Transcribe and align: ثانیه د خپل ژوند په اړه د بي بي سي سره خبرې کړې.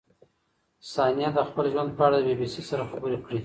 ثانیه 0.93 1.29
د 1.37 1.39
خپل 1.49 1.65
ژوند 1.73 1.89
په 1.97 2.01
اړه 2.07 2.17
د 2.19 2.23
بي 2.27 2.33
بي 2.39 2.47
سي 2.53 2.61
سره 2.69 2.83
خبرې 2.91 3.17
کړې. 3.25 3.39